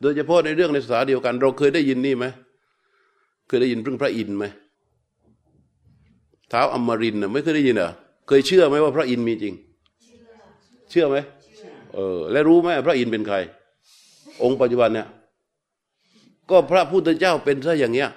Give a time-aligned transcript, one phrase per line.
[0.00, 2.26] โดยเฉพาะในเรื่องในภาษาเดียวกัน เราเคยได้ยินนี่ไหม
[3.46, 4.44] เคยได้ยินเรื่องพระอินทร์ไหม
[6.48, 7.90] เท้าอมรินทร์ไม่เคยได้ยินเหรอ
[8.28, 9.54] เคยเชื่อไหมว่าพระอินทร์มีจริง
[10.90, 11.16] เชื่อไหม
[11.94, 13.36] เออ และรู้ไหมพระอินทร์เป็นใคร
[14.42, 15.06] องค์ปัจจุบันเนี่ย
[16.50, 18.10] ก็พระพุทธเจ้าเป็นซะอย่างเงี้ย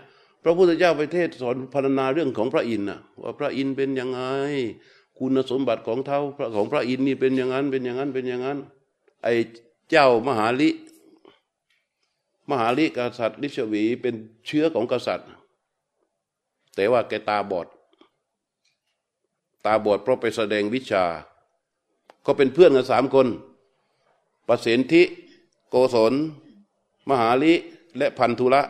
[0.44, 4.21] พระพุทธเจ้าไปเทศสอนพรรณนาเรื่องของพระอินทร์นะว่าพระอินทร์เป็นยังไง
[5.18, 6.20] คุณสมบัติของเท้า
[6.55, 8.57] ของพระอินทร์นี่เป็นอย่างนั้นเป็นอย่างนั้นเป็นอย่างนั้น
[9.23, 9.34] ไอ้
[9.89, 10.70] เจ้ามหาลิ
[12.50, 14.15] มหาลิกษัตริย์ลิชวีเป็น
[14.46, 15.29] เชื้อของกษัตริย์
[16.75, 17.68] แต่ว่าแกตาบอด
[19.65, 21.06] ตาบอดเพราะไปแสดงวิชา
[22.25, 23.28] ก็เป็นเพื่อนกันสามคน
[24.47, 25.04] ประสิทธิ
[25.70, 26.14] โกศล
[27.10, 27.54] มหาลิ
[27.97, 28.61] และพันธุระ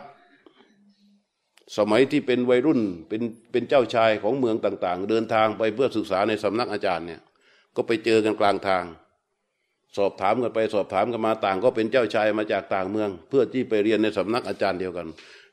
[1.76, 7.20] สมัยที่เป็นวัยรุ่นเป็นเป็นเจ้าชายของเมืองต่าง ๆ เดินทางไปเพื่อศึกษาในสำนักอาจารย์เนี่ย
[7.76, 8.84] ก็ไปเจอกันกลางทาง
[9.96, 15.06] สอบถามกันไปสอบถามกันมาต่าง ก็เป็นเจ้าชายมาจากต่างเมือง เพื่อที่ไปเรียนในสำนักอาจารย์เดียวกัน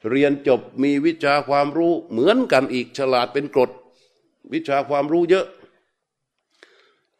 [0.09, 3.71] เรียนจบมีวิชาความรู้เหมือนกันอีกฉลาดเป็นกรด
[4.53, 5.45] วิชาความรู้เยอะ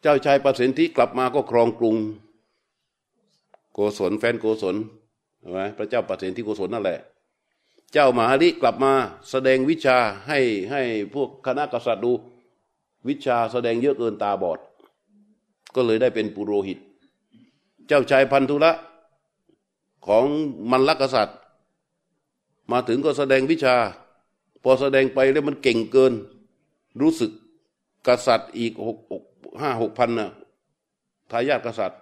[0.01, 1.95] เจ้าชายประสิทธิกลับมาก็ครองกรุง
[3.73, 4.75] โกศลแฟนโกศล
[5.39, 6.99] ใช่ไหมพระเจ้าประสิทธิโกศลนั่นแหละ
[7.93, 8.93] เจ้ามหาลิกลับมา
[9.29, 10.39] แสดงวิชาให้
[10.71, 10.81] ให้
[11.13, 12.11] พวกคณะกษัตริย์ดู
[13.07, 14.59] วิชาแสดงเยอะเกินตาบอด
[15.75, 16.79] ก็เลยได้เป็นปุโรหิต
[17.87, 18.71] เจ้าชายพันธุระ
[20.07, 20.25] ของ
[20.71, 21.37] มันลกษัตริย์
[22.71, 23.75] มาถึงก็แสดงวิชา
[24.63, 26.13] พอแสดงไปแล้วมันเก่งเกิน
[27.01, 27.31] รู้สึก
[28.07, 28.97] กษัตริย์อีกหก
[29.61, 30.29] ห้าหกพันนะ
[31.31, 32.01] ทายาทกษัตริย์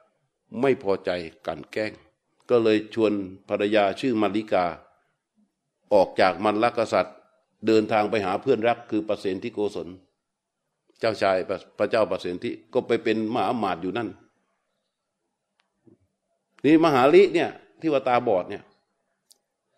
[0.62, 1.10] ไม่พอใจ
[1.48, 1.92] กันแกล้ง
[2.50, 3.12] ก็เลยชวน
[3.50, 4.66] ภรรยาชื่อมาริกา
[5.94, 7.16] ออกจากมันลกษัตริย์
[7.68, 9.88] เดินทางไปหาเพื่อนรักคือประเสนที่โกศล
[11.00, 11.38] เจ้าชาย
[11.78, 14.10] พระเจ้าประเสนที่ก็ไปเป็นมหาหมาดอยู่นั่น
[16.66, 17.50] นี่มหาลิเนี่ย
[17.82, 18.64] ที่ว่าตาบอดเนี่ย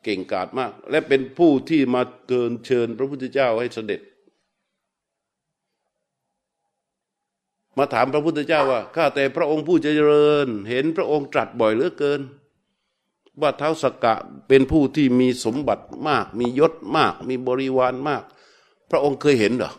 [0.03, 4.01] เก่งกาจมาก และเป็นผู้ที่มาเกินเชิญพระพุทธเจ้าให้เสด็จ
[7.77, 12.21] มาถามพระพุทธเจ้าว่าข้าแต่พระองค์ผู้เจริญ เห็นพระองค์ตรัสบ่อยเหลือเกิน
[13.41, 14.15] ว่าเท้าสกกะ
[14.47, 18.23] เป็นผู้ที่มีสมบัติมาก มียศมาก มีบริวารมาก
[18.91, 19.71] พระองค์เคยเห็นเหรอ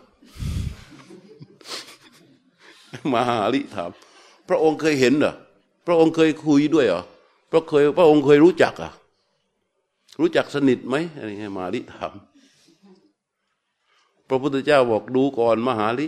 [3.12, 3.90] มหาลิถาม
[4.48, 5.34] พระองค์เคยเห็นเหรอ
[5.86, 7.02] พระองค์เคยคุยด้วยเหรอ
[7.50, 8.92] พระเคยพระองค์เคยรู้จักอะ
[10.20, 12.12] รู้จักสนิทไหมอะไรเงี้ยมาลิถาม
[14.28, 16.06] พระพุทธเจ้าบอกดูก่อนมหาลิ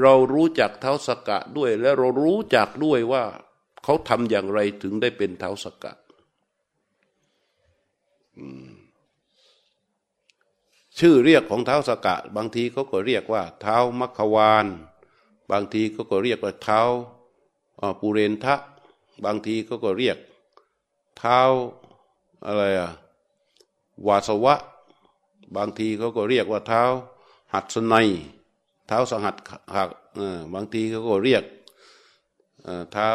[0.00, 3.24] เรารู้จักเท้าสกกะด้วย และเรารู้จักด้วยว่า
[3.84, 5.92] เขาทำอย่างไรถึงได้เป็นเท้าสกกะ
[10.98, 14.66] ชื่อเรียกของเท้าสกกะ บางทีเขาก็เรียกว่า เท้ามัคควาน
[15.50, 16.80] บางทีเขาก็เรียกว่าเท้า
[18.00, 18.54] ปุเรนทะ
[19.24, 20.18] บางทีเขาก็เรียก
[21.18, 21.40] เท้า
[22.46, 22.90] อะไรอะ
[24.06, 24.54] วาสวะ
[25.56, 26.82] บางทีเขาก็เรียกว่าเท้า
[27.54, 28.08] หัดสนัย
[28.86, 29.36] เท้าสหัด
[29.76, 29.90] หัก
[30.54, 31.44] บางทีเขาก็เรียก
[32.92, 33.10] เท้า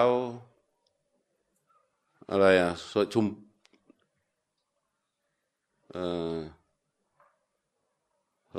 [2.29, 3.25] อะไรอะสชุม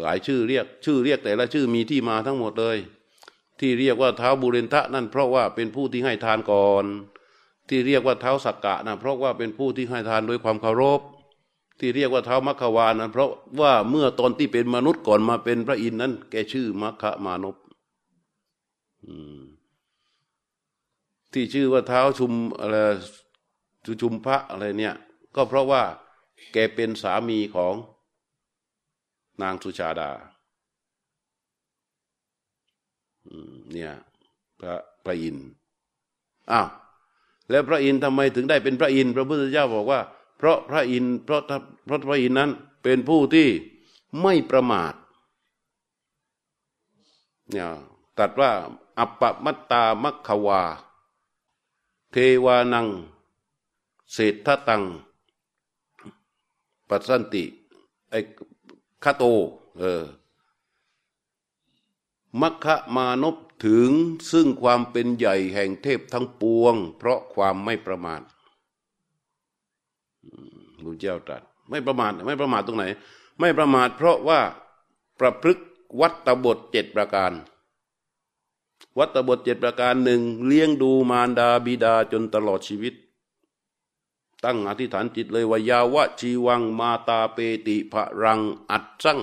[0.03, 2.79] หลายชื่อเรียก ชื่อเรียกแต่ละชื่อมีที่มาทั้งหมดเลย
[3.61, 6.85] ที่เรียกว่าเท้าบุเรนทะนั่นเพราะว่าเป็นผู้ที่ให้ทานก่อน
[7.69, 11.01] ที่เรียกว่าเท้าสักกะนะเพราะว่าเป็นผู้ที่ให้ทานด้วยความเคารพ
[11.79, 17.57] ที่เรียกว่าเท้ามัคควานะเพราะว่าเมื่อตอนที่เป็นมนุษย์ก่อนมาเป็นพระอินทร์นั้น แกชื่อมัคคมานพ
[21.33, 22.77] ที่ชื่อว่าเท้าชุมอะไร
[24.03, 24.95] ชุมพระอะไรเนี่ย
[25.35, 25.83] ก็เพราะว่า
[26.53, 27.75] แกเป็นสามีของ
[29.43, 30.11] นางสุชาดา
[33.73, 33.93] เนี่ย
[34.61, 35.49] พระพระอินทร์
[36.51, 36.69] อ้าว
[37.51, 40.01] แล้วพระอินทร์ทำไมถึงได้เป็นพระอินทร์พระพุทธเจ้าบอกว่า
[40.39, 41.43] เพราะพระอินทร์เพราะ
[41.87, 42.51] เพราะพระอินทร์นั้น
[42.83, 43.49] เป็นผู้ที่
[44.23, 44.95] ไม่ประมาท
[47.51, 47.69] เนี่ย
[48.19, 48.51] ตัดว่า
[48.99, 50.63] อัปปมัตตามัคควา
[52.13, 52.87] เทวานัง
[54.13, 54.83] เศรษฐตัง
[56.89, 57.45] ปัสสันติ
[58.11, 58.15] ไอ
[59.05, 59.25] คาโต
[59.79, 60.05] เออ
[62.41, 63.91] มัคคะมานพ ถึง
[64.31, 68.21] ซึ่งความเป็นใหญ่แห่งเทพทั้งปวง เพราะความไม่ประมาท
[70.85, 72.85] พระเจ้าตรัสไม่ประมาทไม่ประมาทตรงไหน
[73.41, 74.41] ไม่ประมาทเพราะว่า
[75.21, 75.59] ประพฤก
[76.01, 77.33] วัตบทเจ็ดประการ
[78.99, 82.95] วัตบทเจ็ดประการหนึ่งเลี้ยงดูมารดาบิดาจนตลอดชีวิต
[84.45, 89.21] ตั้งอธิษฐานจิตเลยว่ายาวะชีวังมาตาเปติภรังอัดสั่ง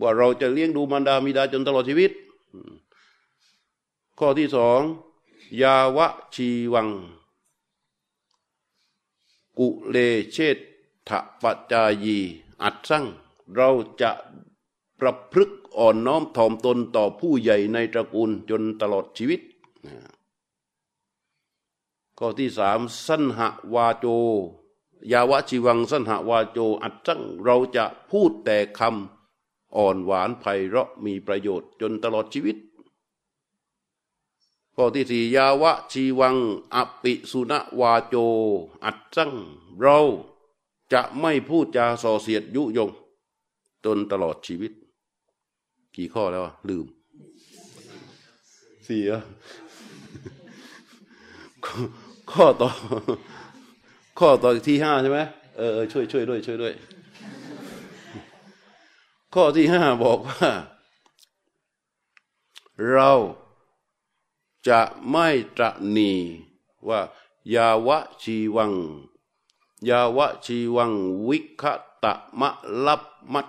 [0.00, 2.12] ว่าเราจะเลี้ยงดูมารดาบิดาจนตลอดชีวิต
[4.18, 4.80] ข้อที่สอง
[5.62, 6.88] ยาวะชีวัง
[9.58, 9.96] กุเล
[10.32, 10.58] เชษ
[11.08, 11.10] ฐ
[11.42, 12.18] ปัจจายี
[12.62, 13.04] อัดสั่ง
[13.54, 13.68] เรา
[14.00, 14.10] จะ
[15.00, 19.40] ประพฤกอ่อนน้อมถ่อมตนต่อผู้ใหญ่ในตระกูลจนตลอดชีวิต
[22.18, 23.38] ข้อที่สามสันห
[23.74, 24.06] วาโจ
[25.12, 32.56] ยาวะชิวังสันหวาโจ อัดจังเราจะพูดแต่คำอ่อนหวานไพเราะมีประโยชน์จนตลอดชีวิต
[34.76, 36.36] ข้อที่สี่ยาวะชีวัง
[36.74, 38.14] อปิสุนวาโจ
[38.84, 39.32] อัดจัง
[39.80, 39.98] เรา
[40.92, 42.90] จะไม่พูดจาส่อเสียดยุยง
[43.84, 44.72] จนตลอดชีวิต
[45.96, 46.86] กี่ข้อแล้วลืม
[48.86, 49.20] สี่อะ
[52.32, 52.68] ข้อต่อ
[54.18, 55.18] ข้อต่อที่ห้าใช่ไหม
[55.56, 56.72] เออช่วยช่วยด้วย ช่วยด้วย
[59.34, 60.48] ข้อที่ห้าบอกว่า
[62.92, 63.10] เรา
[64.68, 64.80] จะ
[65.10, 65.26] ไม่
[65.56, 66.10] ตระนี
[66.88, 67.00] ว่า
[67.54, 68.72] ยาวะชีวัง
[69.88, 70.92] ยาวะชีวัง
[71.28, 71.62] วิค
[72.02, 72.50] ตะมะ
[72.84, 73.02] ลับ
[73.32, 73.48] มัช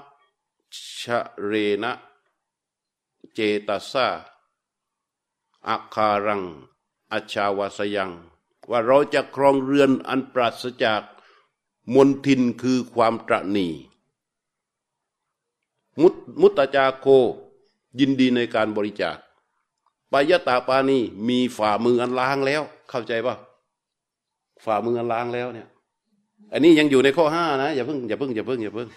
[1.00, 1.01] ช
[1.45, 1.51] เร
[1.83, 1.91] นะ
[3.33, 4.07] เจตสา
[5.67, 6.41] อาคารัง
[7.12, 8.12] อชาวาสยัง
[8.69, 11.01] ว่าเราจะครองเรือนอันปราศจาก
[11.94, 13.67] มนทินคือความตรณี
[16.01, 17.06] มุตมุตจาโค
[18.00, 19.17] ยินดีในการบริจาค
[20.15, 23.35] ปายตาปานีมีฝ่ามืออันล้างแล้ว เข้าใจป่ะ
[24.65, 25.67] ฝ่ามืออันล้างแล้วเนี่ย
[26.53, 28.88] อันนี้ยังอยู่ในข้อห้านะอย่าเพิ่งอย่าเพิ่งอย่าเพิ่งอย่าเพิ่ง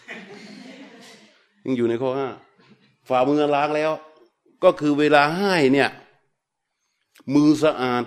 [1.65, 2.29] ยังอยู่ในข้อห้า
[3.09, 3.93] ฝ่ามืออันล้างแล้ว
[4.65, 5.89] ก็คือเวลาให้เนี่ย
[7.35, 8.05] มือสะอาด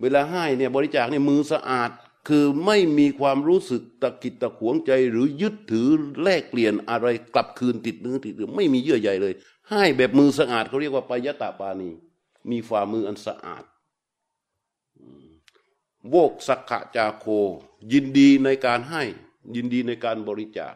[0.00, 1.90] เวลาให้เนี่ยบริจาคเนี่ยมือสะอาด
[2.28, 5.88] คือไม่มีความรู้สึกตะกิดตะขวงใจหรือยึดถือ
[6.22, 9.32] แลกเปลี่ยนอะไรกลับคืนติดเนื้อติดเนื้อไม่มีเยื่อใยเลย
[9.70, 11.90] ให้แบบมือสะอาดเขาเรียกว่าปายตาปานี
[12.50, 13.64] มีฝ่ามืออันสะอาด
[16.10, 17.26] โวกสักขะจาโค
[17.92, 19.02] ยินดีในการให้
[19.54, 20.74] ยินดีในการบริจาค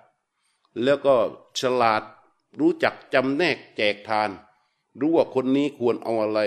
[0.83, 1.15] แล้วก็
[1.61, 2.03] ฉลาด
[2.61, 4.31] รู้จักจำแนกแจกทาน
[5.00, 6.41] รู้ว่าคนนี้ควรเอาอะไร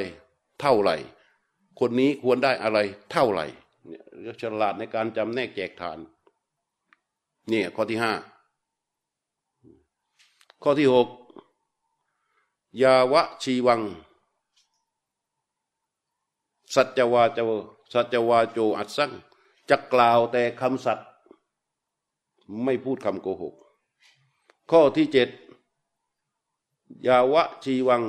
[0.62, 0.96] เท่าไหร่
[1.80, 2.80] คนนี้ควรได้อะไร
[3.12, 3.46] เท่าไหร่
[3.88, 4.04] เนี่ย
[4.42, 5.98] ฉลาดในการจำแนกแจกทาน
[7.50, 8.14] เนี่ยข้อที่ห้า
[10.64, 11.08] ข้อที่หก
[12.82, 13.82] ยาวะชีวัง
[16.74, 17.50] สัจวาจว
[17.94, 19.12] สัจวาโจอัดสั่ง
[19.70, 21.08] จะกล่าวแต่คำสัตย์
[22.64, 23.54] ไม่พูดคำโกหก
[24.72, 25.30] ข้อที่เจ็ด
[27.08, 28.04] ยาวะชีวัง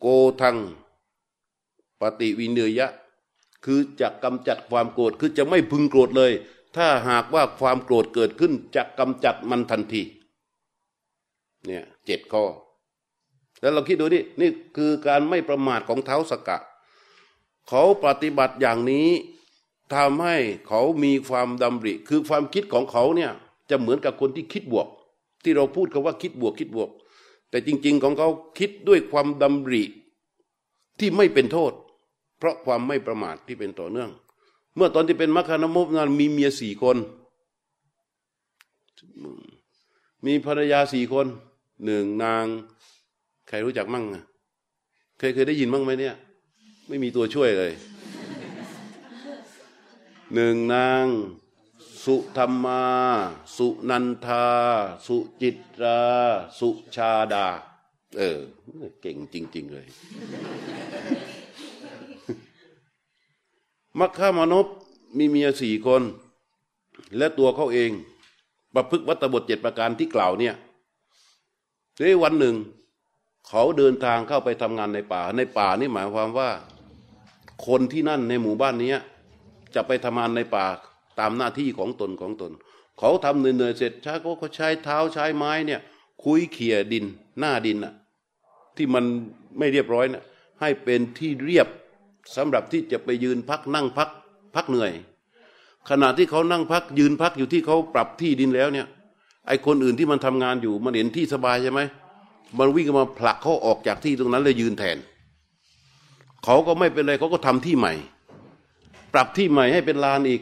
[0.00, 0.06] โก
[0.40, 0.56] ทัง
[2.00, 2.88] ปฏิวินเนยะ
[3.64, 6.32] คือจะกำจัดความโกรธคือจะไม่พึงโกรธเลย
[6.76, 10.02] ถ้าหากว่าความโกรธเกิดขึ้นจะกำจัดมันทันที
[11.66, 12.44] เนี่ยเจ็ดข้อ
[13.60, 16.58] แล้วเราคิดดูดินี่คือการไม่ประมาทของเท้าสกกะ
[17.68, 19.08] เขาปฏิบัติอย่างนี้
[19.94, 20.36] ทำให้
[20.68, 23.30] เขามีความดำริ คือความคิดของเขาเนี่ย
[23.70, 24.88] จะเหมือนกับคนที่คิดบวก
[25.44, 26.90] ที่เราพูดคาว่าคิดบวกคิดบวก
[27.50, 28.28] แต่จริง ๆ ของเขา
[28.58, 29.82] คิดด้วยความดำริ
[30.98, 31.72] ที่ไม่เป็นโทษ
[32.38, 34.10] เพราะความไม่ประมาทที่เป็นต่อเนื่อง
[34.76, 36.96] เมื่อตอนที่เป็นมัคคานมุปนั้นมีเมียสี่คน
[40.26, 41.26] มีภรรยาสี่คน
[41.84, 42.44] หนึ่งนาง
[43.48, 44.04] ใครรู้จักมั่ง
[45.18, 46.14] เคยเคยได้ยินมั่งไหมเนี่ย
[46.88, 47.72] ไม่มีตัวช่วยเลย
[50.34, 51.06] หนึ่งนาง
[52.04, 52.84] สุธรรมา
[53.56, 54.46] สุนันทา
[55.06, 56.00] สุจิตรา
[56.58, 57.46] สุชาดา
[58.18, 58.38] เออ
[59.00, 59.86] เก่งจริง ๆ เลย
[63.98, 64.66] มัคคามนพ
[65.18, 66.02] มีเมียสี่คน
[67.16, 67.90] และตัวเขาเอง
[68.74, 70.54] ประพฤกวัตบทเจ็ดประการที่กล่าวเนี่ย
[71.98, 72.56] ในวันหนึ่ง
[73.48, 76.50] เขาเดินทางเข้าไปทำงานในป่า ในป่านี่หมายความว่า
[77.66, 78.94] คนที่นั่นในหมู่บ้านนี้
[79.74, 80.66] จะไปทำงานในป่า
[81.18, 82.52] ตามหน้าที่ของตนของตน
[82.98, 85.80] เขาทำเหนื่อยเสร็จช้าก็เขาใช้เท้าใช้ไม้เนี่ย
[86.24, 87.04] คุยเขี่ยดิน
[87.38, 87.94] หน้าดินน่ะ
[88.76, 89.04] ที่มัน
[89.58, 90.22] ไม่เรียบร้อยน่ะ
[90.60, 91.68] ให้เป็นที่เรียบ
[92.36, 94.08] สำหรับที่จะไปยืนพักนั่งพัก
[94.54, 94.92] พักเหนื่อย
[95.90, 98.86] ขณะที่เขานั่งพักยืนพักอยู่ที่เขาปรับที่ดินแล้วเนี่ย
[99.46, 101.80] ไอคนอื่นที่มันทำงานอยู่มันเห็นที่สบายใช่ไหม
[102.58, 104.96] มันวิ่งมาผลักเขาออกจากที่ตรงนั้นเลยยืนแทน
[106.44, 107.92] เขาก็ไม่เป็นไรเขาก็ทำที่ใหม่
[109.14, 110.40] ปรับที่ใหม่ให้เป็นลานอีก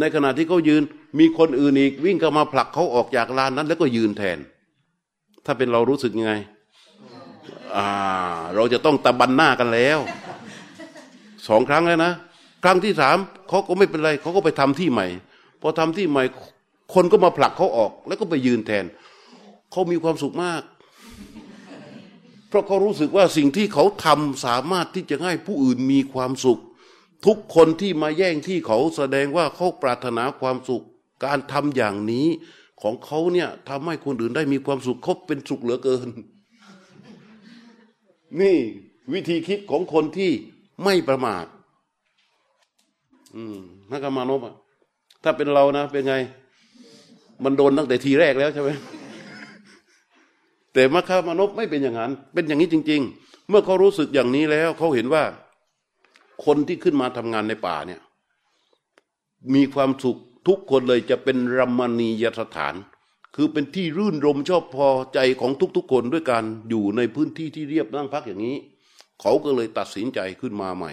[0.00, 0.82] ในขณะที่เขายืน
[1.18, 4.38] มีคนอื่นอีก วิ่งเข้ามาผลักเขาออกจากลานนั้น แล้วก็ยืนแทน
[5.44, 6.34] ถ้าเป็นเรารู้สึกยังไง
[7.76, 7.88] อ่า
[8.54, 9.98] เราจะต้องตะบันหน้ากันแล้ว
[11.48, 12.12] สองครั้งแล้วนะ
[12.64, 13.16] ครั้งที่สาม
[13.48, 15.06] เขาก็ไม่เป็นไรเขาก็ไปทำที่ใหม่
[15.60, 16.24] พอทำที่ใหม่
[16.94, 18.84] คนก็มาผลักเขาออก แล้วก็ไปยืนแทน
[19.70, 20.62] เขามีความสุขมาก
[22.48, 26.60] เพราะเขารู้สึกว่าสิ่งที่เขาทำสามารถที่จะให้ผู้อื่นมีความสุข
[27.26, 30.84] ทุกคนที่มาแย่งที่เขาแสดงว่าเขาปรารถนาความสุข
[31.24, 32.26] การทำอย่างนี้
[32.82, 36.08] ของเขาเนี่ยทำให้คนอื่นได้มีความสุขเขาเป็นสุขเหลือเกิน
[38.40, 38.56] นี่
[39.12, 40.32] วิธีคิดของคนที่
[40.84, 41.44] ไม่ประมาท
[43.36, 43.58] อืม
[43.90, 44.54] นักกรรมานพอะ
[45.22, 46.14] ถ้าเป็นเรานะเป็นไง
[47.44, 48.70] มันโดนตั้งแต่ทีแรกแล้วใช่ไหม
[50.72, 55.22] แต่มัคคมานพไม่เป็นอย่างนั้น เป็นอย่างนี้จริง ๆ เมื่อเขารู้สึกอย่างนี้แล้วเขาเห็นว่า
[56.44, 58.00] คนที่ขึ้นมาทำงานในป่าเนี่ย
[59.54, 60.18] มีความสุข
[60.48, 62.74] ทุกคนเลยจะเป็นรัมณียสถาน
[63.34, 68.56] คือเป็นที่รื่นรมชอบพอใจของทุกๆคนด้วยการอยู่ในพื้นที่ที่เรียบนั่งพักอย่างนี้
[69.20, 70.92] เขาก็เลยตัดสินใจขึ้นมาใหม่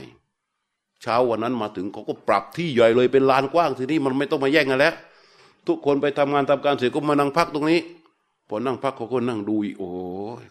[1.01, 4.93] เช้าวันนั้นมาถึงเขาก็ปรับที่ใหญ่เลยเป็นลานกว้างทีนี้มันไม่ต้องมาแย่งกันแล้ว
[5.67, 7.81] ทุกคนไปทำงานทำการเสร็จก็มานั่งพักตรงนี้
[8.47, 9.89] พอนั่งพักเขาก็นั่งดูโอ้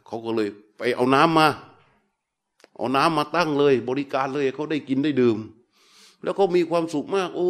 [0.06, 1.49] เขาก็เลยไปเอาน้ำมา
[2.76, 5.38] เอาน้ำมาตั้งเลย บริการเลยเขาได้กินได้ดื่ม
[6.23, 7.49] แล้วก็มีความสุขมาก โอ้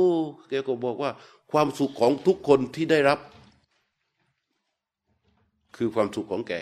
[0.49, 1.11] แกก็บอกว่า
[1.52, 3.18] ความสุขของทุกคนที่ได้รับ
[5.76, 6.52] คือความสุขของแก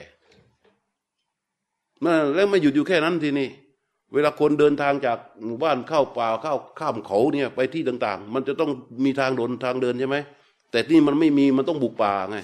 [2.34, 3.48] แล้วไม่หยุดอยู่แค่นั้นทีนี้
[4.14, 8.70] เวลาคนเดินทางจากหมู่บ้านเข้าป่าเข้าข้ามเขาเนี่ยไปที่ต่าง ๆ มันจะต้อง
[9.04, 10.16] มีทางเดินทางเดินใช่ไหม
[10.70, 12.36] แต่ที่มันไม่มีมันต้องบุกป่าไง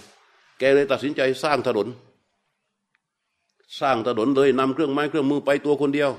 [0.59, 1.87] แกเลยตัดสินใจสร้างถนน
[3.81, 6.11] สร้างถนนเลยนำเครื่องไม้เครื่องมือไปตัวคนเดียว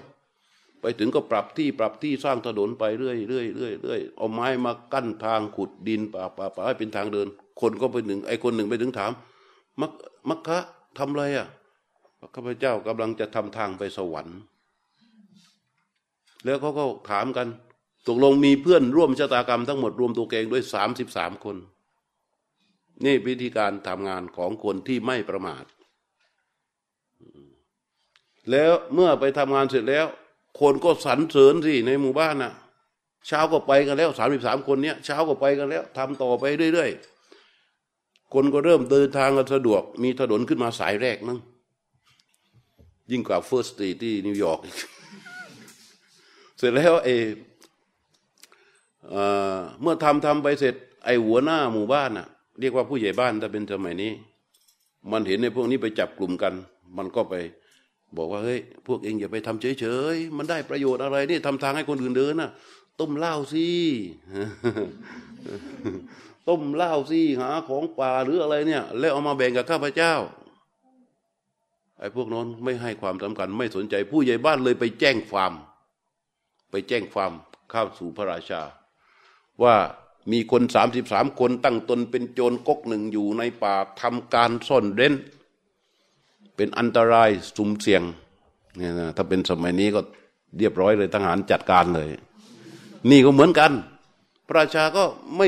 [0.82, 7.28] ไปถึงก็ปรับที่ปรับที่สร้างถนนไปเรื่อยเรื่อยเรื่อยเรื่อยเอาไม้มากั้นทางขุดดินป่าป่าป่าให้เป็นทางเดิน
[7.62, 9.12] คนก็ไปหนึ่งไอ้คนหนึ่งไปถึงถาม
[9.82, 9.92] มัก
[10.30, 10.60] มักคะ
[10.98, 11.48] ทำอะไรอะ
[12.36, 14.38] ข้าพเจ้ากำลังจะทำทางไปสวรรค์
[16.46, 17.48] แล้วเขาก็ถามกัน
[18.08, 21.58] ตกลงมีเพื่อนร่วมชะตากรรมทั้งหมดรวมตัวเกงด้วยสามสิบสามคน
[23.06, 25.66] นี่วิธีการทำงานของคนที่ไม่ประมาท
[28.52, 30.06] แล้วเมื่อไปทำงานเสร็จแล้ว
[30.60, 32.54] คนก็สรรเสริญสิในหมู่บ้านน่ะ
[33.28, 41.40] เช้าก็ไปกันแล้วสามสิบสามคนเนี้ยเช้าก็ไปกันแล้วทำต่อไปเรื่อยๆ คนก็เริ่มเดินทางกันสะดวก มีถนนขึ้นมาสายแรกนั่ง
[43.12, 44.60] ยิ่งกว่า First Street ที่นิวยอร์ก
[46.58, 47.10] เสร็จแล้วเอ
[49.82, 52.28] เมื่อทำทำไปเสร็จ ไอหัวหน้าหมู่บ้านน่ะ
[52.60, 54.12] เรียกว่าผู้ใหญ่บ้านถ้าเป็นสมัยนี้
[55.12, 56.54] มันเห็นในพวกนี้ไปจับกลุ่มกัน
[56.98, 57.36] มันก็ไป
[58.18, 62.52] บอกว่าเฮ้ยพวกเองอย่าไปทำเฉยๆมันได้ประโยชน์อะไรนี่ทำทางให้คนอื่นเดินน่ะ
[63.00, 63.68] ต้มเหล้าสิ
[66.48, 70.14] ต้มเหล้าสิหาของป่าหรืออะไรเนี่ย แล้วเอามาแบ่งกับข้าพเจ้า
[72.02, 75.52] ไอ้พวกนั้นไม่ให้ความสำคัญไม่สนใจผู้ใหญ่บ้านเลยไปแจ้งความ
[76.72, 77.32] ไปแจ้งความ
[77.72, 78.62] เข้าสู่พระราชา
[79.64, 79.76] ว่า
[80.32, 85.14] มีคนสามสิบสามคนตั้งตนเป็นโจรก๊กหนึ่งอยู่ในป่าทำการซ่อนเร้น
[86.56, 88.04] เป็นอันตรายสุ่มเสี่ยง
[88.78, 90.02] เนี่ยนะถ้าเป็นสมัยนี้ก็
[90.58, 92.10] เรียบร้อยเลยทหารจัดการเลย
[93.10, 93.72] นี่ก็เหมือนกัน
[94.48, 95.04] ประราชาก็
[95.38, 95.48] ไม่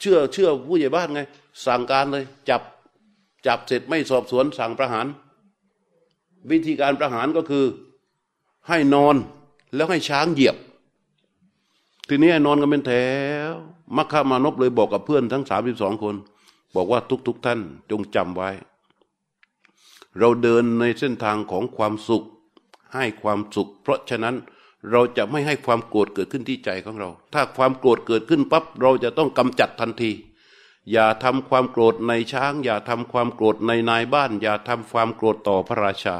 [0.00, 1.20] เชื่อเชื่อผู้ใหญ่บ้านไง
[1.66, 2.62] สั่งการเลย จับ
[3.46, 5.06] จับเสร็จไม่สอบสวนสั่งประหาร
[6.50, 7.66] วิธีการประหารก็คือ
[8.68, 9.16] ให้นอน
[9.74, 10.56] แล้วให้ช้างเหยียบ
[12.08, 12.92] ทีนี้นอนกันเป็นแถ
[13.50, 13.52] ว
[13.96, 16.14] มัคคามานพเลยบอกกับเพื่อนทั้งสามสิบสองคน
[16.74, 17.60] บอกว่าทุกๆทท่าน
[17.90, 18.50] จงจำไว้
[20.18, 22.24] เราเดินในเส้นทางของความสุข
[22.94, 24.36] ให้ความสุข เพราะฉะนั้น
[24.90, 30.12] เราจะไม่ให้ความโกรธเกิดขึ้นที่ใจของเรา ถ้าความโกรธเกิดขึ้นปั๊บเราจะต้องกำจัดทันที
[30.92, 36.16] อย่าทำความโกรธในช้าง อย่าทำความโกรธในนายบ้าน อย่าทำความโกรธต่อพระราชา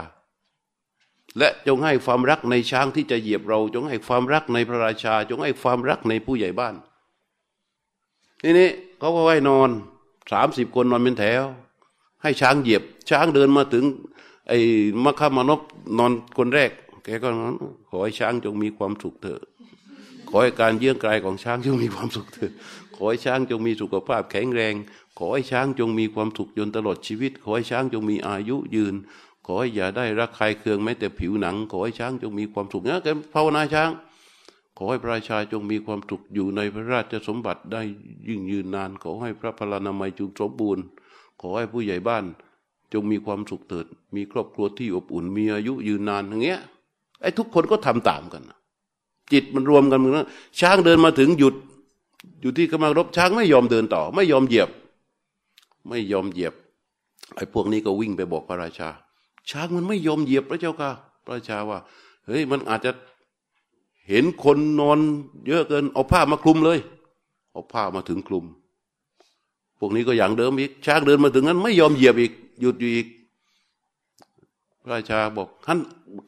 [1.39, 6.75] และจงให้ความรักในช้างที่จะเหยียบเรา จงให้ความรักในพระราชา จงให้ความรักในผู้ใหญ่บ้าน
[8.41, 9.71] ทีนี้เขาก็ไว้นอน
[10.33, 11.43] สามสิบคนนอนเป็นแถว
[12.23, 13.85] ให้ช้างเหยียบ ช้างเดินมาถึง
[14.49, 14.59] ไอ้
[15.05, 15.61] มคามานพ
[15.99, 16.71] นอนคนแรก
[17.05, 17.55] แกก็นอน
[17.91, 19.41] ขอให้ช้างจงมีความสุขเถอะ
[20.29, 22.53] ขอให้การเยื่องกายของช้างจงมีความสุขเถอะ
[22.97, 24.75] ขอให้ช้างจงมีสุขภาพแข็งแรง
[25.19, 28.95] ขอให้ช้างจงมีความสุขจนตลอดชีวิต ขอให้ช้างจงมีอายุยืน
[29.47, 33.91] ขอให้อย่าได้รักใครเคืองแม้แต่ผิวหนัง ขอให้ช้างจงมีความสุขนะแกภาวนาช้าง
[34.79, 37.83] ขอให้ประชาจงมีความสุขอยู่ในพระราชสมบัติได้
[38.29, 40.85] ยิ่งยืนนาน ขอให้พระพลานามัยจงสมบูรณ์
[41.41, 42.25] ขอให้ผู้ใหญ่บ้าน
[42.93, 43.87] จงมีความสุขเถิด
[44.17, 46.61] มีครอบครัวที่อบอุ่น มีอายุยืนนานอย่างเงี้ย
[47.23, 48.43] ไอ้ทุกคนก็ทำตามกัน
[49.33, 50.27] จิตมันรวมกันมือน
[50.61, 51.55] ช้างเดินมาถึงหยุด
[52.41, 54.69] อยู่ที่กำลังรบช้างไม่ยอมเดินต่อ ไม่ยอมเหยียบ
[55.89, 56.55] ไม่ยอมเหยียบ
[57.37, 58.89] ไอ้พวกนี้ก็วิ่งไปบอกพระราชา
[59.51, 60.91] ช้างมันไม่ยอมเหยียบพระเจ้าค่ะ
[61.25, 61.79] พระราชาว่า
[62.27, 62.93] เฮ้ยมันอาจจะ
[64.09, 64.99] เห็นคนนอน
[65.47, 66.79] เยอะเกิน เอาผ้ามาคลุมเลย
[67.53, 68.45] เอาผ้ามาถึงคลุม
[69.79, 73.07] พวกนี้ก็อย่างเดิมอีก ช้างเดินมาถึงนั้น ไม่ยอมเหยียบอีก หยุดอยู่อีก
[74.81, 75.79] พระราชาบอกท่าน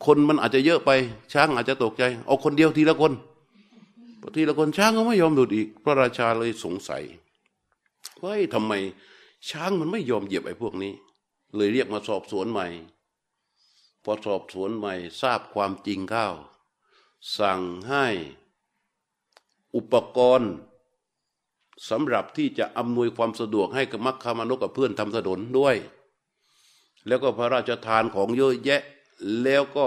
[0.07, 0.91] คนมันอาจจะเยอะไป
[1.33, 3.13] ช้างอาจจะตกใจ เอาคนเดียวทีละคน
[4.37, 7.03] ทีละคนช้างก็ไม่ยอมหลุดอีก พระราชาเลยสงสัย
[8.23, 8.73] ว่าทำไม
[9.51, 10.93] ช้างมันไม่ยอมเหยียบไอ้พวกนี้
[11.57, 12.67] เลยเรียกมาสอบสวนใหม่
[14.09, 16.29] พอสอบสวนใหม่ทราบความจริงเข้า
[17.39, 18.07] สั่งให้
[19.75, 20.53] อุปกรณ์
[21.89, 25.77] สำหรับที่จะอำนวยความสะดวกให้กับมัคคามนกกับเพื่อนทำถนนด้วย
[27.07, 28.83] แล้วก็พระราชทานของเยอะแยะ
[29.43, 29.87] แล้วก็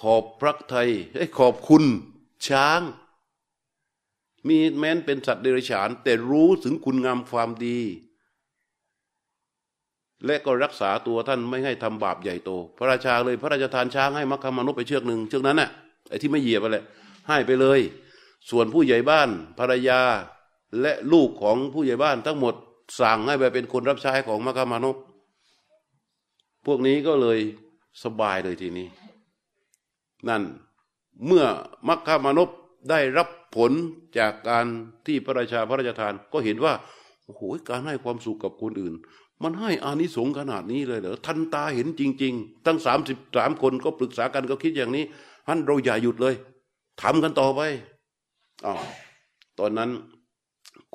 [0.00, 0.90] ขอบพระไทย
[1.38, 1.84] ขอบคุณ
[2.46, 2.80] ช้าง
[4.48, 7.78] มีแม้นเป็นสัตว์เดรัจฉาน แต่รู้ถึงคุณงามความดี
[10.26, 15.70] และก็รักษาตัวท่านไม่ให้ทำบาปใหญ่โต พระราชาเลยพระราชทานช้างให้มัคคามานพไปเชือกหนึ่งเชือกนั้นน่ะ
[16.08, 16.84] ไอ้ที่ไม่เหยียบไปเลย
[17.28, 17.80] ให้ไปเลย
[18.50, 20.00] ส่วนผู้ใหญ่บ้านภรรยา
[20.80, 22.54] และลูกของผู้ใหญ่บ้านทั้งหมด
[23.00, 24.96] สั่งให้ไปเป็นคนรับใช้ของมัคคามานพ
[26.66, 27.38] พวกนี้ก็เลย
[28.04, 28.88] สบายเลยทีนี้
[30.28, 30.42] นั่น
[31.26, 31.44] เมื่อ
[31.88, 32.50] มัคคามานพ
[32.90, 33.72] ได้รับผล
[34.18, 34.66] จากการ
[35.06, 36.72] ที่พระราชาพระราชทานก็เห็นว่า
[37.24, 38.94] โอ้โหการให้ความสุขกับคนอื่น
[39.42, 45.04] มันให้อานิสงส์ขนาดนี้เลยเหรอทันตาเห็นจริง ๆ ตั้งสามสิบสามคนก็ปรึกษากันก็คิดอย่างนี้
[45.48, 46.34] ฮันเราอย่าหยุดเลย
[47.02, 47.60] ทำกันต่อไป
[48.66, 48.74] อ๋อ
[49.58, 49.90] ตอนนั้น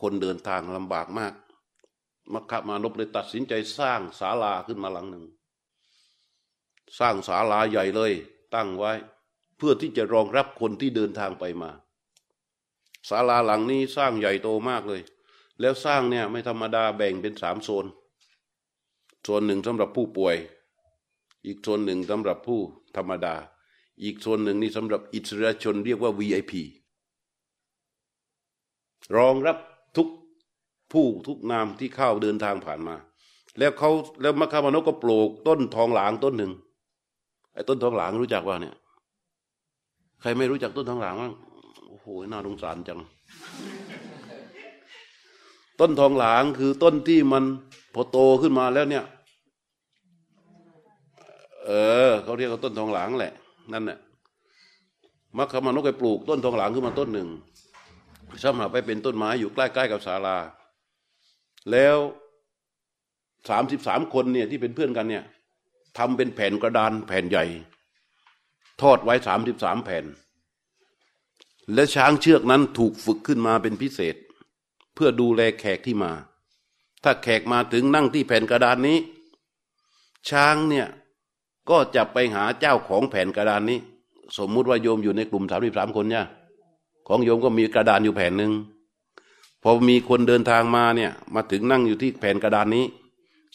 [0.02, 1.34] คนเดินทางลำบากมาก
[2.34, 5.26] มัคคามานพเลยตัดสินใจสร้างศาลาขึ้นมาหลังหนึ่ง
[7.00, 8.12] สร้างศาลาใหญ่เลย
[8.56, 8.92] ตั้งไว้
[9.58, 11.70] เพื่อที่จะรองรับคนที่เดินทางไปมา
[13.10, 15.02] ศาลาหลังนี้สร้างใหญ่โตมากเลย
[15.60, 17.86] แล้วสร้างเนี่ยไม่ธรรมดาแบ่งเป็นสามโซน
[19.24, 20.36] โซนหนึ่งสำหรับผู้ป่วย
[21.46, 22.60] อีกโซนหนึ่งสำหรับผู้
[22.96, 23.36] ธรรมดา
[24.04, 26.54] อีกโซนหนึ่งนี่สำหรับอิสระชนเรียกว่า VIP
[29.16, 29.58] รองรับ
[29.98, 30.08] ทุก
[30.92, 32.96] ผู้ทุกนามที่เข้าเดินทางผ่านมา
[33.60, 33.90] แล้วเขา
[34.22, 36.52] แล้วมัคคามานก็ปลูกต้นทองหลางต้นหนึ่ง
[37.54, 38.76] ไอ้ต้นทองหลางรู้จักว่าเนี่ย
[40.22, 41.34] ใครไม่รู้จักต้นทองหลางบ้าง
[41.88, 43.00] โอ้โหน่าสงสารจัง
[45.80, 47.44] ต้นทองหลางคือต้นที่มัน
[47.94, 49.06] พอโตขึ้นมาแล้วเนี่ย
[51.66, 51.72] เอ
[52.10, 53.34] อเขาเรียกว่าต้นทองหลางแหละ
[53.74, 54.00] นั่นแหละ
[55.38, 57.30] มัคคามานก็ปลูกต้นทองหลางขึ้นมาต้นหนึ่ง
[58.44, 60.38] สำหรับไปเป็นต้นไม้อยู่ใกล้ๆกับศาลา
[61.72, 61.98] แล้ว
[63.50, 65.24] สามสิบสามคนเนี่ยที่เป็นเพื่อนกันเนี่ย
[65.98, 67.46] ทำเป็นแผ่นกระดานแผ่นใหญ่
[68.82, 70.06] ทอดไว้สามสิบสามแผ่น
[71.74, 74.16] และช้างเชือกนั้นถูกฝึกขึ้นมาเป็นพิเศษ
[74.98, 76.12] เพื่อดูแลแขกที่มา
[77.04, 78.98] ถ้าแขกมาถึงนั่งที่แผ่นกระดานนี้
[80.30, 80.88] ช้างเนี่ย
[81.70, 83.80] ก็จะไปหาเจ้าของแผ่นกระดานนี้
[84.38, 86.26] สมมุติว่าโยมอยู่ในกลุ่มสามสิบสามคนเนี่ย
[87.08, 88.52] ของโยมก็มีกระดานอยู่แผ่นหนึ่ง
[89.64, 92.86] พอมีคนเดินทางมาเนี่ยมาถึงนั่งอยู่ที่แผ่นกระดานนี้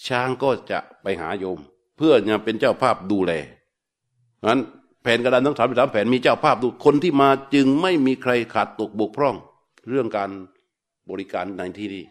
[0.06, 1.58] ช้างก็จะไปหาโยม
[1.96, 3.32] เพื่อจะเป็นเจ้าภาพดูแล
[4.48, 4.60] นั้น
[5.02, 9.36] แผ่นกระดานทั้งสามสามแผ่นมีเจ้าภาพดูคนที่มาจึงไม่มีใครขาดตกบกพร่อง
[9.88, 10.30] เรื่องการ
[11.10, 12.04] บริการในที่นี้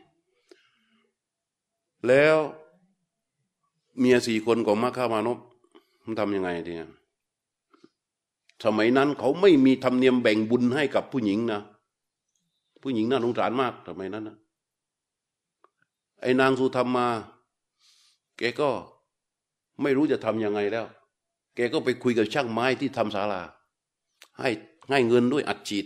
[2.07, 2.37] แล้ว
[3.99, 5.37] เมียสี่คนของมาค้ามานพ
[6.05, 6.87] มันทำยังไงทีนี้
[8.65, 11.61] สมัยนั้นเขาไม่มีธรรมเนียมแบ่งบุญให้กับผู้หญิงนะ
[12.81, 14.37] ผู้หญิงน่าสงสารมากสมัยนั้นนะ
[16.21, 17.07] ไอ้นางสุธรรมมา
[18.37, 18.69] แกก็
[19.81, 20.85] ไม่รู้จะทำยังไงแล้ว
[21.55, 23.41] แกก็ไปคุยกับช่างไม้ที่ทำศาลา
[24.39, 24.49] ให้
[24.89, 25.85] ให้เงินด้วยอัดฉีด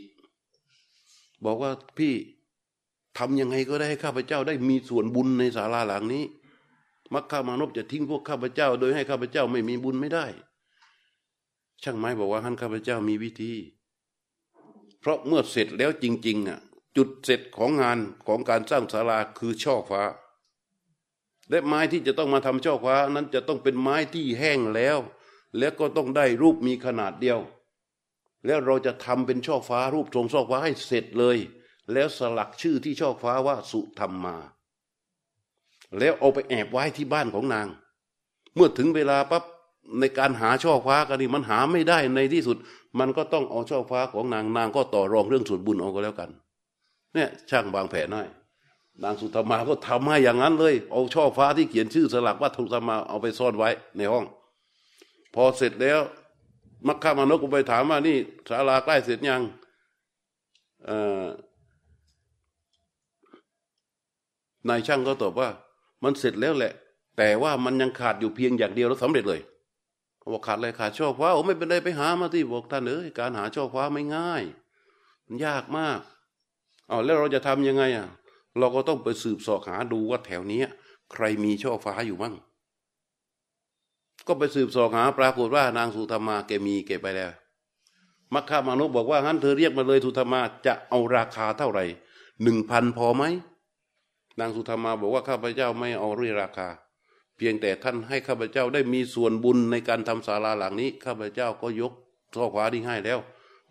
[1.45, 2.13] บอกว่าพี่
[3.17, 6.23] ทำยังไงก็ได้ให้ข้าพเจ้าได้มีส่วนบุญในศาลาหลังนี้
[7.13, 10.25] มักข้ามานพจะทิ้งพวกข้าพเจ้า โดยให้ข้าพเจ้าไม่มีบุญไม่ได้
[11.84, 13.54] ช่างไม้บอกว่าท่านข้าพเจ้ามีวิธี
[14.99, 16.60] เพราะเมื่อเสร็จแล้วจริง ๆอะ
[16.97, 20.04] จุดเสร็จของงานของการสร้างศาลาคือช่อฟ้า
[21.49, 24.97] และไม้ที่จะต้องมาทำช่อฟ้านั้นจะต้องเป็นไม้ที่แห้งแล้ว
[25.58, 27.39] แล้วก็ต้องได้รูปมีขนาดเดียว
[28.45, 31.38] แล้วเราจะทำเป็นช่อฟ้ารูปทรงช่อฟ้าให้เสร็จเลย
[31.93, 34.35] แล้วสลักชื่อที่ช่อฟ้าว่าสุธรรมมา
[35.97, 37.67] แล้วเอาไปแอบไว้ที่บ้านของนาง
[38.55, 39.43] เมื่อถึงเวลาปั๊บ
[39.99, 42.57] ในการหาช่อฟ้ากันนี่มันหาไม่ได้ในที่สุด
[42.99, 46.29] มันก็ต้องเอาช่อฟ้าของนางนางก็ต่อรองเรื่องส่วนบุญเอาก็แล้วกัน
[47.13, 48.23] เนี่ยช่างบางแผนให้
[49.03, 54.25] นางสุธรรมาก็ทำให้อย่างนั้นเลย เอาช่อฟ้าที่เขียนชื่อสลักว่าทุธรรมาเอาไปซ่อนไว้ในห้อง
[55.33, 55.99] พอเสร็จแล้ว
[56.87, 58.17] มักข้ามานกก็ไปถามว่านี่
[58.49, 59.41] ศาลาใกล้เสร็จยัง
[60.85, 61.23] เอ,อ
[64.69, 65.49] นายช่างก็ตอบว่า
[66.04, 66.73] มันเสร็จแล้วแหละ
[67.17, 69.41] แต่ว่ามันยังขาดอยู่เพียงอย่างเดียวแล้วสำเร็จเลย
[70.34, 74.43] บอกขาดอะไรขาดช่อฟ้าโอ้ไม่เป็นไรไปหามาที่บอกท่านเอ้ยการหาช่อฟ้าไม่ง่าย
[75.25, 75.99] มันยากมาก
[76.88, 78.08] เอาแล้วเราจะทํำยังไงอะ
[78.58, 80.62] เราก็ต้องไปสืบสอบหาดูว่าแถวนี้
[81.13, 82.36] ใครมีช่อฟ้าอยู่บ้าง
[84.28, 87.32] ก็ไปสืบสอบหาปรากฏว่านางสุธรรมาแกมีแกไปแล้ว
[88.34, 91.86] มัคคามานพบอกว่างั้นเธอเรียกมาเลยสุธรรมาจะเอาราคาเท่าไหร่
[92.43, 93.23] หนึ่งพันพอไหม
[94.39, 96.69] นางสุธรรมาบอกว่าข้าพเจ้าไม่เอาเรื่องราคา
[97.37, 101.93] เพียงแต่ท่านให้ข้าพเจ้าได้มีส่วนบุญในการทำศาลาหลังนี้ ข้าพเจ้าก็ยก
[102.35, 103.19] ข้อขวาที่ให้แล้ว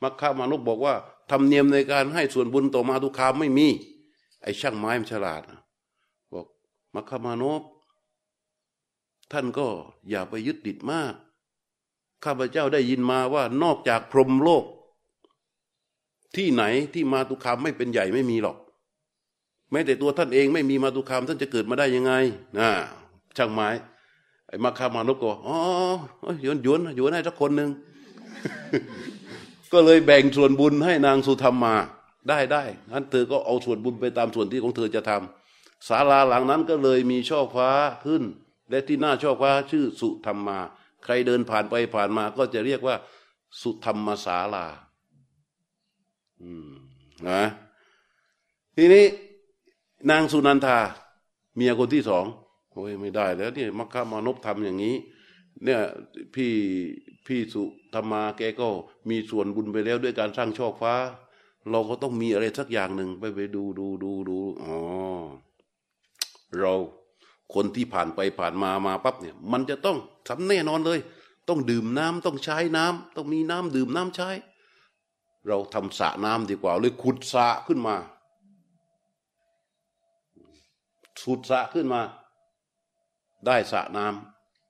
[0.02, 0.94] มัคคามานพบอกว่า
[1.30, 3.68] ธรรมเนียมในการให้ส่วนบุญต่อมาทุกคามไม่มี
[4.42, 5.42] ไอ้ช่างไม้มันฉลาด
[6.32, 6.46] บอก
[6.94, 7.62] มัคคามานพ
[9.32, 9.66] ท่านก็
[10.10, 11.14] อย่าไปยึดติดมาก
[12.24, 14.64] ข้าพเจ้าได้ยินมาว่านอกจากพรหมโลก
[16.36, 16.62] ที่ไหน
[16.94, 18.56] ที่มาตุคามไม่เป็นใหญ่ไม่มีหรอก
[19.74, 22.12] ม้แต่ตัวท่านเองไม่มีมาตุคามท่านจะเกิดมาได้ยังไง
[22.58, 22.68] นะ
[23.36, 23.68] ช่างไม้
[24.48, 25.56] ไอ้มาคามานพก็อ๋อ
[26.42, 27.70] โยนโยนโยนให้สักคนหนึ่ง
[29.72, 31.74] ก็เลยแบ่งส่วนบุญให้นางสุธรรมมา
[32.28, 37.68] ได้ได้งั้นเธอก็เอาส่วนบุญไปตามส่วนที่ของเธอจะทำศาลาหลังนั้นก็เลยมีช่อฟ้า
[38.04, 38.22] ขึ้น
[38.70, 40.58] และที่หน้าช่อบว่าชื่อสุธรรมมา
[41.04, 42.96] ใครเดินผ่านไปผ่านมา ก็จะเรียกว่า
[43.60, 44.66] สุธรรมศาลา
[46.42, 46.70] อืม
[47.28, 47.42] นะ
[48.76, 49.04] ทีนี้
[50.10, 50.78] นางสุนันทา
[51.56, 52.24] เมียคนที่สอง
[52.72, 54.96] โอ้ยไม่ได้แล้วเนี่ยมัคคามานพทำอย่างนี้
[55.64, 55.80] เนี่ย
[56.34, 56.52] พี่
[57.26, 57.62] พี่สุ
[57.94, 58.68] ธรรมาแกก็
[59.08, 60.94] มีส่วนบุญไปแล้วด้วยการสร้างช่อฟ้า
[61.70, 64.76] เราก็ต้องมีอะไรสักอย่างหนึ่งไปไปดูดูดูดูอ๋อ
[66.58, 66.74] เรา
[67.54, 71.00] คนที่ผ่านไปผ่านมามาปั๊บเนี่ย มันจะต้องทำแน่นอนเลย
[71.48, 74.30] ต้องดื่มน้ำต้องใช้น้ำต้องมีน้ำดื่มน้ำใช้
[75.48, 77.96] เราทำสระน้ำดีกว่าเลยขุดสระขึ้นมา
[81.22, 82.00] สุดสะขึ้นมา
[83.46, 84.06] ได้สระน้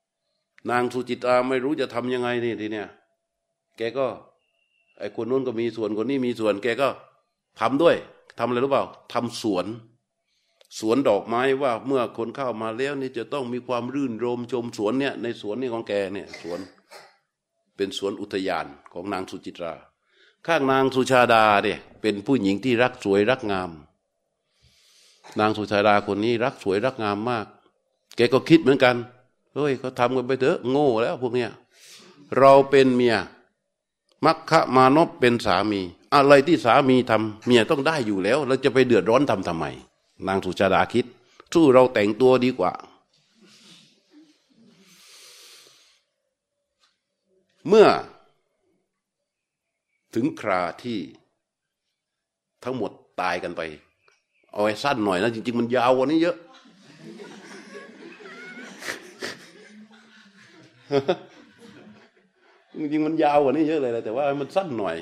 [0.02, 2.88] ำนางสุจิตราไม่รู้จะทำยังไงนี่ทีเนี้ย
[3.76, 4.06] แกก็
[4.98, 6.88] ไอ้คนนู้นก็มีส่วนคนนี้มีส่วน แกก็
[7.60, 7.96] ทำด้วย
[8.38, 9.66] ทำอะไรรู้เปล่าทำสวน
[10.78, 16.60] สวนดอกไม้ว่าเมื่อคนเข้ามาแล้วนี่จะต้องมีความรื่นรมชมสวนเนี่ย ในสวนนี่ของแกเนี่ย สวน
[17.76, 19.74] เป็นสวนอุทยานของนางสุจิตรา
[20.46, 23.70] ข้างนางสุชาดาเนี่ยเป็นผู้หญิงที่รักสวยรักงาม
[25.40, 27.46] นางสุชาดาคนนี้รักสวยรักงามมาก
[28.16, 28.96] แกก็คิดเหมือนกัน
[29.54, 31.50] เฮ้ยเขาทำกันไปเถอะโง่แล้วพวกเนี้ย
[32.38, 33.16] เราเป็นเมีย
[34.24, 35.80] มัคคะมานพเป็นสามี
[36.14, 39.64] อะไรที่สามีทำเมียต้องได้อยู่แล้วเราจะไปเดือดร้อนทำทำไม
[40.26, 41.06] นางสุชาดาคิด
[41.52, 42.72] สู้เราแต่งตัวดีกว่า
[47.68, 47.88] เมื่อ
[50.14, 50.98] ถึงคราที่
[52.64, 53.60] ทั้งหมดตายกันไป
[54.54, 56.36] เอาไว้สั้นหน่อยนะจริง ๆ มันยาวกว่านี้เยอะ
[62.78, 64.96] จริงๆมันยาวกว่านี้เยอะเลยแต่ว่ามันสั้นหน่อย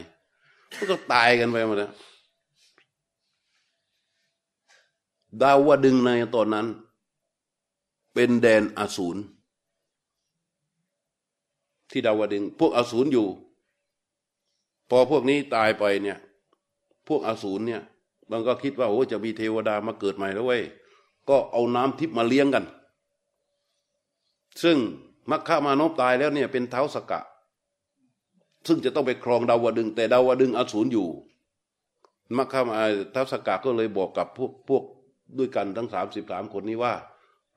[0.77, 1.93] มันก็ตายกันไปหมดแล้ว
[5.43, 6.67] ดาวดึงในตอนนั้น
[8.15, 9.17] เป็นแดนอสูร
[11.91, 13.27] ที่ดาวดึง พวกอสูรอยู่
[14.88, 16.19] พอพวกนี้ตายไปเนี่ย
[17.09, 17.83] พวกอสูรเนี่ย
[18.33, 20.62] มันก็คิดว่าโอ้จะมีเทวดามาเกิดใหม่แล้วเว้ย
[21.29, 22.64] ก็เอาน้ำทิพย์มาเลี้ยงกัน
[24.62, 24.77] ซึ่ง
[25.31, 27.21] มัคคามานพตายแล้วเนี่ยเป็นเท้าสกะ
[28.66, 31.09] ซึ่งจะต้องไปครองดาวดึง แต่ดาวดึงอสูรอยู่
[32.37, 32.75] มัคคามา
[33.12, 34.83] เท้าสกะก็เลยบอกกับพวกพวก
[35.38, 36.92] ด้วยกันทั้งสามสิบสามคนนี้ว่า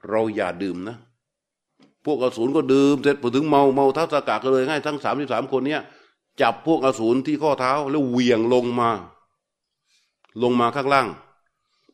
[0.10, 0.98] เราอย่าดื่มนะ
[2.06, 5.82] พวกอสูรก็ดื่มเสร็จพอถึงเมาเมาเท้าสกาก็เลยให้ทั้งสามสิบสามคนเนี้ย
[6.42, 8.90] จับพวกอสูรที่ข้อเท้าแล้วเหวี่ยงลงมา
[10.44, 11.08] ลงมาข้างล่าง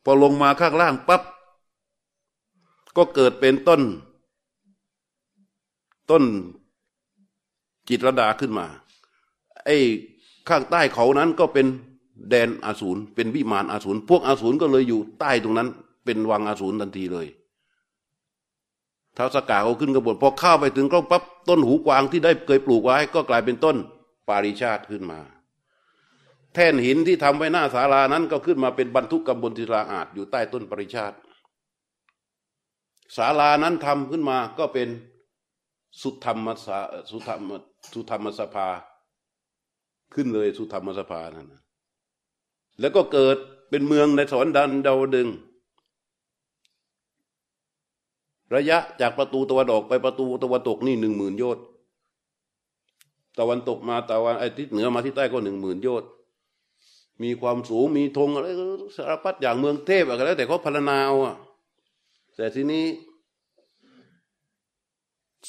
[0.04, 1.22] พอลงมาข้างล่างปั๊บ
[2.98, 3.82] ก็เกิดเป็นต้น
[6.10, 6.24] ต้น
[7.90, 8.66] จิตรดาขึ้นมา
[9.66, 9.78] ไอ้
[10.50, 11.68] ข้างใต้เขานั้นก็เป็น
[12.30, 15.70] แดนอาสูรเป็นวิมานอาสูรพวกอาสูรก็เลยอยู่ใต้ตรงนั้น
[16.06, 17.28] เป็นวังอาสูรทันทีเลย
[19.18, 23.78] ท้าวสก่าเขาขึ้นกระบวนพอเข้าไปถึงก็ปั๊บต้นหูกวางที่ได้เคยปลูกไว้ ก็กลายเป็นต้น
[24.28, 25.20] ปาริชาติขึ้นมา
[26.54, 31.18] แท่นหินที่ทำไว้หน้าศาลานั้นก็ขึ้นมาเป็นบรรทุกกำบลศิลาอาจอยู่ใต้ต้นปริชาติ
[33.18, 34.90] ศาลานั้นทำขึ้นมาก็เป็น
[36.02, 36.80] สุธรรมสา
[37.12, 37.52] สุธรรม
[37.94, 38.68] สุธรรมสภา
[40.14, 41.48] ขึ้นเลยสุธรรมสภานั่น
[42.80, 43.38] แล้วก็เกิด
[43.70, 45.30] เป็นเมืองในสวรรค์ดันดาวดึง
[48.56, 51.64] ระยะจากประตูตะวันออกไปประตูตะวันตกนี่หนึ่งหมื่นโยชน์
[53.40, 56.10] ตะวันตกมาตะวันไอ้ทิศเหนือมาที่ใต้ก็หนึ่งหมื่นโยชน์
[57.24, 58.48] มีความสูงมีธงอะไร
[58.96, 61.36] สารพัดอย่างเมืองเทพอะไรแล้ว แต่เขาพรรณนาเอาอะ
[62.36, 62.86] แต่ทีนี้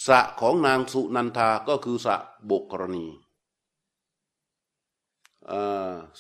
[0.07, 2.17] สะของนางสุนันทาก็คือสะ
[2.51, 3.07] บกกรณี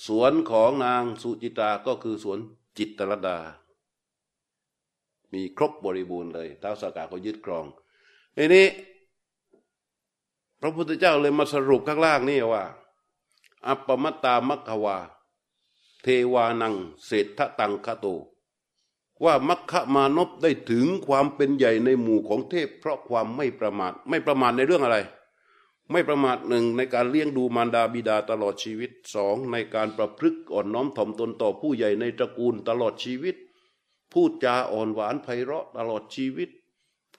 [0.06, 2.38] สวนของนางสุจิตาก็คือสวน
[2.78, 3.38] จิตรดา
[5.32, 7.66] มีครบบริบูรณ์เลยท้าวสากาก็ยึดครอง
[8.36, 8.66] ทีนี้
[10.60, 12.64] พระพุทธเจ้าเลยมาสรุปข้างล่างนี่ว่า
[13.66, 14.96] อัปปมัตตามัคควา
[16.02, 16.74] เทวานัง
[17.06, 18.06] เศรษฐตังคโต
[19.24, 24.98] ว่ามัคคมานพได้ถึงความเป็นใหญ่ในหมู่ของเทพ เพราะความไม่ประมาทไม่ประมาทในเรื่องอะไร
[25.90, 33.36] ไม่ประมาทหนึ่งในการเลี้ยงดูมารดาบิดาตลอดชีวิตสองในการประพฤกอ่อนน้อมถ่อมตนต่อผู้ใหญ่ในตระกูลตลอดชีวิต
[34.12, 36.50] พูดจาอ่อนหวานไพเราะตลอดชีวิต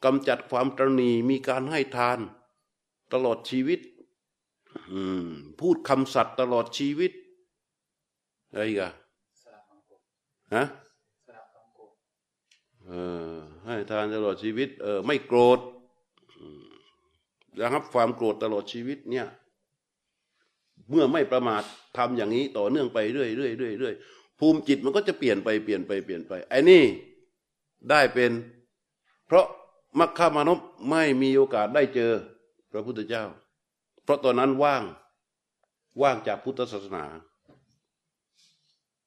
[0.04, 2.20] กำจัดความตรณีมีการให้ทาน
[3.14, 3.80] ตลอดชีวิต
[5.60, 7.12] พูดคำสัตย์ตลอดชีวิต
[8.54, 8.92] อะไรกัน
[10.56, 10.64] ฮะ
[12.86, 12.92] เอ
[13.34, 13.36] อ
[13.66, 15.60] ให้ทานตลอดชีวิต เออ ไม่โกรธ
[17.62, 19.28] ระงับความโกรธตลอดชีวิตเนี่ย
[20.90, 21.64] เมื่อไม่ประมาท
[21.98, 23.94] ทำอย่างนี้ ต่อเนื่องไปเรื่อยเรื่อยเรื่อยเรื่อย
[24.40, 26.84] ภูมิจิตมันก็จะเปลี่ยนไปเปลี่ยนไปเปลี่ยนไปไอ้นี่
[27.90, 28.32] ได้เป็น
[29.28, 29.46] เพราะ
[30.00, 32.12] มัคคามานพไม่มีโอกาสได้เจอ
[32.72, 33.24] พระพุทธเจ้า
[34.04, 34.84] เพราะตอนนั้นว่าง
[36.02, 37.06] ว่างจากพุทธศาสนา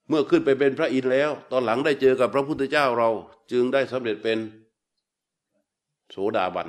[0.09, 3.09] เมื่อขึ้นไปเป็นพระอินทร์แล้ว ตอนหลังได้เจอกับพระพุทธเจ้าเรา
[3.53, 4.38] จึงได้สำเร็จเป็น
[6.11, 6.69] โสดาบัน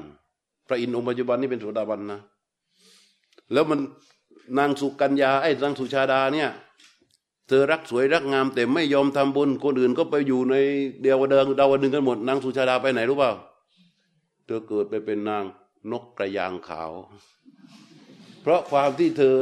[0.68, 2.22] พระอินทร์องค์ปัจจุบันนี่เป็นโสดาบันนะ
[3.54, 3.80] แล้วมัน
[4.58, 6.50] นางสุกัญญาไอ้นางสุชาดาเนี่ย
[7.48, 10.56] เธอรักสวยรักงาม แต่ไม่ยอมทำบุญคนอื่นก็ไปอยู่ใน
[11.02, 13.32] เดียวเดิงดาวดึงกันหมด นางสุชาดาไปไหนรู้เปล่า
[14.46, 15.44] เธอเกิดไปเป็นนาง
[15.92, 16.92] นกกระยางขาว
[18.42, 19.36] เพราะความที่เธอ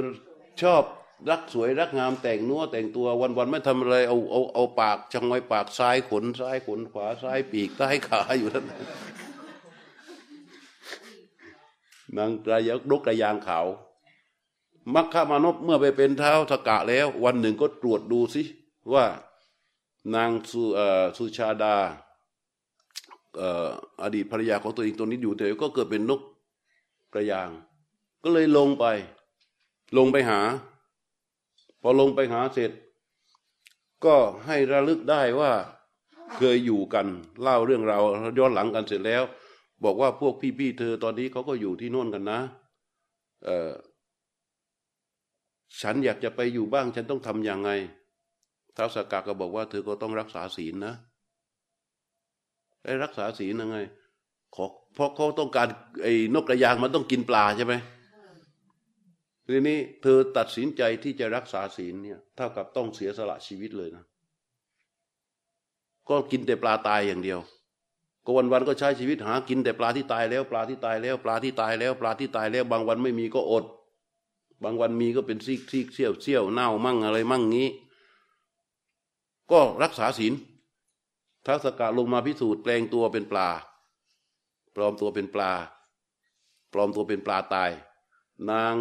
[0.62, 0.84] ชอบ
[1.30, 8.66] รักสวยรักงามแต่งนัวแต่งตัววันๆไม่ทำอะไรเอาเอาเอาปากจังไว้ปากซ้ายขนซ้ายขนขวาซ้ายปีกซ้ายขาอยู่นั่น
[12.18, 13.66] นางกระยนกกระยางขาว
[14.94, 18.44] มัคคามานพเมื่อไปเป็นเท้าสกะแล้ว วันหนึ่งก็ตรวจดูสิ
[18.94, 19.06] ว่า
[20.16, 20.30] นาง
[21.18, 21.76] สุสชาดา
[24.04, 26.22] อดีตภรรยาของตัวเองตัวนี้อยู่เถอก็เกิดเป็นนก
[27.14, 27.50] กระยาง
[28.24, 28.86] ก็เลยลงไป
[29.98, 30.40] ลงไปหา
[31.88, 32.72] อลงไปหาเสร็จ
[34.06, 35.52] ก็ให้ระลึกได้ว่า
[36.38, 37.08] เคยอยู่กัน
[37.42, 38.02] เล่าเรื่องราว
[38.38, 39.24] ย้อนหลังกันเสร็จแล้ว
[39.84, 42.40] บอกว่าพวกพี่ๆเธอตอนนี้เขาก็อยู่ที่โน่นกันนะ
[43.46, 43.72] เออ
[45.82, 47.70] ฉันอยากจะไปอยู่บ้าง ฉันต้องทำยังไง
[48.76, 50.94] ท้าวสากาก็บอกว่าเธอก็ต้องรักษาศีลนะ
[52.84, 53.78] ไอ้รักษาศีลยังไง
[54.56, 55.68] ขอเพราะเขาต้องการ
[56.04, 57.74] ไอ้นกกระยางมันต้องกินปลาใช่ไหม
[59.48, 64.06] ทีนี้เธอตัดสินใจที่จะรักษาศีลเนี่ยเท่ากับต้องเสียสละชีวิตเลยนะ
[66.10, 67.40] ก็กินแต่ปลาตายอย่างเดียว
[68.26, 73.66] ก็วันวันก็ใช้ชีวิตหากินแต่ปลาที่ตายแล้ว ปลาที่ตายแล้ว ปลาที่ตายแล้ว ปลาที่ตายแล้ว บางวันไม่มีก็อด
[74.64, 77.70] บางวันมีก็เป็นซีกซีกเสี้ยวเสี้ยวเน่ามั่งอะไรมั่งงี้
[79.52, 80.34] ก็รักษาศีล
[81.46, 83.50] ท้าสกาลงมาพิสูจน์แปลงตัวเป็นปลา
[84.76, 85.52] ปลอมตัวเป็นปลา
[86.74, 87.72] ปลอมตัวเป็นปลาตาย
[88.50, 88.76] นาง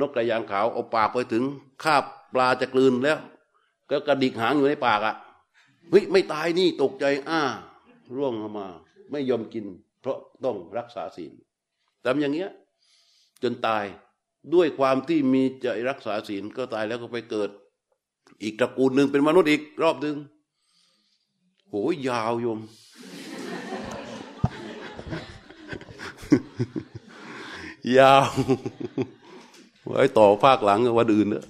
[0.00, 1.44] นกกระยางขาวเอาปากไปถึง
[1.82, 3.18] คาบปลาจะกลืนแล้ว
[3.90, 5.14] ก็กระดิกหางอยู่ในปากอะ่ะ
[5.90, 7.42] เฮ้ยไม่ตายนี่ตกใจ อ้า
[8.16, 8.66] ร่วงออกมา
[9.10, 9.66] ไม่ยอมกิน
[10.00, 11.32] เพราะต้องรักษาศีล
[12.04, 12.50] ทำอย่างเงี้ย
[13.42, 13.84] จนตาย
[14.54, 17.50] ด้วยความที่มีใจรักษาศีลก็ตายแล้วก็ไปเกิด
[18.42, 20.16] อีกตระกูลหนึ่งเป็นมนุษย์อีกรอบหนึ่ง
[21.68, 21.74] โห
[22.08, 22.60] ยาวโยม
[27.96, 28.28] ยาว
[29.88, 31.44] ไว้ต่อภาคหลังวันอื่นเนอะ